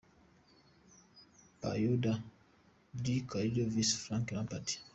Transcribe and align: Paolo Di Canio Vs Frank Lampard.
Paolo 1.61 2.13
Di 2.91 3.23
Canio 3.25 3.65
Vs 3.67 3.91
Frank 4.03 4.31
Lampard. 4.31 4.67